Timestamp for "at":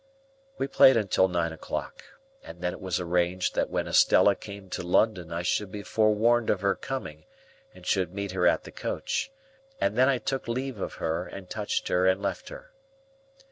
8.47-8.63